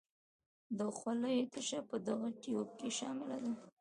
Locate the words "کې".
2.79-2.89